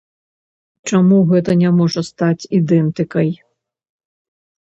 [0.91, 3.29] Чаму гэта не можа стаць ідэнтыкай.